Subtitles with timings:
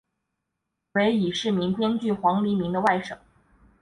[0.93, 3.15] 为已逝名编剧黄黎明的外甥。